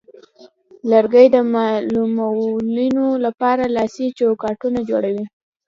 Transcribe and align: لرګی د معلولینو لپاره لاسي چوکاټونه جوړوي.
لرګی 0.91 1.27
د 1.35 1.37
معلولینو 1.53 3.07
لپاره 3.25 3.63
لاسي 3.77 4.07
چوکاټونه 4.17 4.79
جوړوي. 4.89 5.25